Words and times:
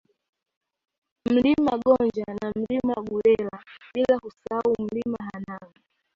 Mlima 1.29 1.73
Gonja 1.85 2.25
na 2.41 2.49
Milima 2.55 2.93
ya 2.97 3.01
Gulela 3.03 3.57
bila 3.93 4.19
kusahau 4.19 4.73
Mlima 4.79 5.17
Hanang 5.29 5.73